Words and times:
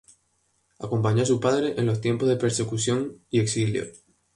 Acompañó 0.79 1.21
a 1.21 1.27
su 1.27 1.39
padre 1.39 1.75
en 1.77 1.85
los 1.85 2.01
tiempos 2.01 2.27
de 2.27 2.35
persecución 2.35 3.19
y 3.29 3.39
exilio. 3.39 3.85